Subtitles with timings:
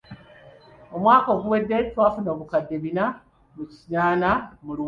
[0.95, 3.05] Omwaka oguwedde twafuna obukadde bina
[3.55, 4.29] mu kinaana
[4.65, 4.79] mu Luwalo.